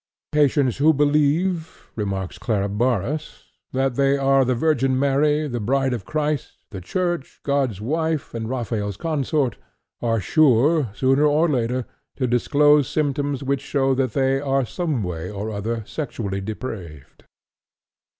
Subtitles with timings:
[0.31, 6.05] "Patients who believe," remarks Clara Barrus, "that they are the Virgin Mary, the bride of
[6.05, 9.57] Christ, the Church, 'God's wife,' and 'Raphael's consort,'
[10.01, 11.85] are sure, sooner or later,
[12.15, 17.25] to disclose symptoms which show that they are some way or other sexually depraved."